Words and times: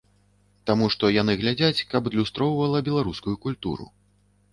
Таму 0.69 0.85
што 0.93 1.09
яны 1.21 1.35
глядзяць, 1.41 1.85
каб 1.91 2.09
адлюстроўвала 2.11 2.81
беларускую 2.89 3.35
культуру. 3.45 3.85